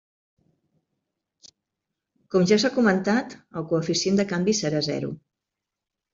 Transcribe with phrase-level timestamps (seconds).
[2.37, 5.15] Com ja s'ha comentat, el coeficient de canvi serà zero.